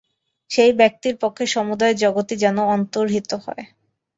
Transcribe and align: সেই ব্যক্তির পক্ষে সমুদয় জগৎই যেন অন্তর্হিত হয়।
সেই 0.51 0.71
ব্যক্তির 0.79 1.15
পক্ষে 1.17 1.45
সমুদয় 1.47 1.95
জগৎই 2.03 2.35
যেন 2.43 2.57
অন্তর্হিত 2.75 3.31
হয়। 3.43 3.63